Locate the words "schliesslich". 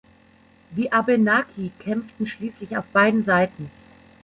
2.25-2.75